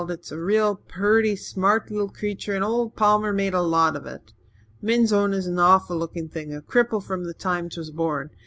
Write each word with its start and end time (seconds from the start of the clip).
It's 0.09 0.31
a 0.31 0.39
real 0.41 0.77
purty, 0.77 1.35
smart 1.35 1.91
leetle 1.91 2.09
creetur 2.09 2.55
and 2.55 2.63
old 2.63 2.95
Palmer 2.95 3.31
made 3.31 3.53
a 3.53 3.61
lot 3.61 3.95
of 3.95 4.07
it. 4.07 4.33
Min's 4.81 5.13
own 5.13 5.31
is 5.31 5.45
an 5.45 5.59
awful 5.59 5.95
looking 5.95 6.27
thing 6.27 6.55
a 6.55 6.59
cripple 6.63 7.03
from 7.03 7.25
the 7.25 7.35
time 7.35 7.69
'twas 7.69 7.91
born. 7.91 8.31